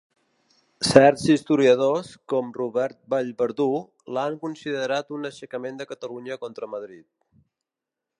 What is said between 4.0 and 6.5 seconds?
l'han considerat un aixecament de Catalunya